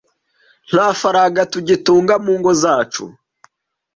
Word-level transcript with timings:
nta 0.69 0.87
faranga 0.99 1.41
tugitunga 1.53 2.13
mu 2.23 2.33
ngo 2.39 2.51
zacu 2.61 3.03